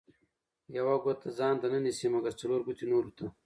[0.39, 3.25] ـ يوه ګوته ځانته نه نيسي، مګر څلور ګوتې نورو ته.